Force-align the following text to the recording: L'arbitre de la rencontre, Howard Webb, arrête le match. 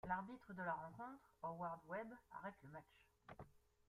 L'arbitre 0.07 0.53
de 0.55 0.63
la 0.63 0.73
rencontre, 0.73 1.21
Howard 1.43 1.79
Webb, 1.87 2.07
arrête 2.31 2.55
le 2.63 2.71
match. 2.71 3.07